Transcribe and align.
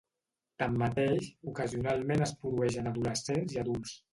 Tanmateix, 0.63 1.27
ocasionalment 1.53 2.27
es 2.29 2.35
produeix 2.41 2.81
en 2.85 2.91
adolescents 2.93 3.59
i 3.59 3.63
adults. 3.67 3.95